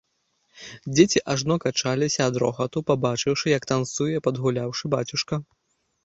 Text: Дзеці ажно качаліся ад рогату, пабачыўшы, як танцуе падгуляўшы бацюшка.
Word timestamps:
Дзеці 0.93 1.19
ажно 1.33 1.57
качаліся 1.65 2.21
ад 2.29 2.35
рогату, 2.43 2.77
пабачыўшы, 2.89 3.47
як 3.57 3.67
танцуе 3.73 4.17
падгуляўшы 4.29 4.91
бацюшка. 4.95 5.35